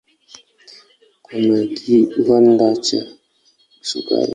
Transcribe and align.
Kuna 1.25 1.57
kiwanda 1.77 2.67
cha 2.85 2.99
sukari. 3.89 4.29